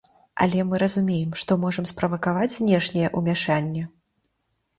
Але 0.43 0.63
мы 0.69 0.77
разумеем, 0.83 1.35
што 1.41 1.57
можам 1.65 1.85
справакаваць 1.91 2.49
знешняе 2.57 3.13
ўмяшанне. 3.19 3.87